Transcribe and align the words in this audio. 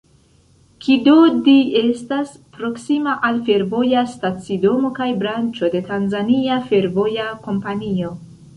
Kidodi 0.85 1.53
estas 1.81 2.31
proksima 2.55 3.13
al 3.29 3.37
fervoja 3.51 4.03
stacidomo 4.15 4.93
kaj 4.99 5.09
branĉo 5.23 5.73
de 5.77 5.85
Tanzania 5.93 6.61
Fervoja 6.73 7.31
Kompanio. 7.49 8.15